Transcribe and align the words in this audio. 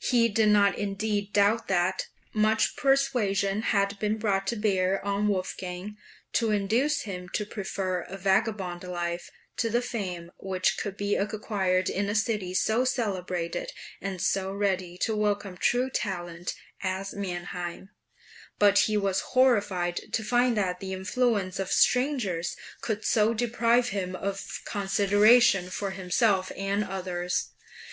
He 0.00 0.28
did 0.28 0.48
not 0.48 0.76
indeed 0.76 1.32
doubt 1.32 1.68
that 1.68 2.08
"much 2.32 2.74
persuasion 2.74 3.62
had 3.62 3.96
been 4.00 4.18
brought 4.18 4.48
to 4.48 4.56
bear 4.56 5.00
on 5.06 5.28
Wolfgang, 5.28 5.96
to 6.32 6.50
induce 6.50 7.02
him 7.02 7.28
to 7.34 7.46
prefer 7.46 8.00
a 8.00 8.16
vagabond 8.18 8.82
life 8.82 9.30
to 9.58 9.70
the 9.70 9.80
fame 9.80 10.32
which 10.38 10.76
could 10.76 10.96
be 10.96 11.14
acquired 11.14 11.88
in 11.88 12.08
a 12.08 12.16
city 12.16 12.52
so 12.52 12.84
celebrated, 12.84 13.70
and 14.00 14.20
so 14.20 14.50
ready 14.52 14.98
to 15.02 15.14
welcome 15.14 15.56
true 15.56 15.88
talent, 15.88 16.56
as 16.82 17.14
Mannheim"; 17.14 17.90
but 18.58 18.76
he 18.90 18.96
was 18.96 19.20
horrified 19.20 20.00
to 20.12 20.24
find 20.24 20.56
that 20.56 20.80
the 20.80 20.92
influence 20.92 21.60
of 21.60 21.70
strangers 21.70 22.56
could 22.80 23.04
so 23.04 23.32
deprive 23.32 23.90
him 23.90 24.16
of 24.16 24.62
consideration 24.64 25.70
for 25.70 25.92
himself 25.92 26.50
and 26.56 26.82
others. 26.82 27.50